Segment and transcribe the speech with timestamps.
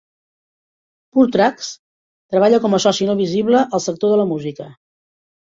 [1.17, 4.69] Puretracks treballa com a soci no visible al sector de la música.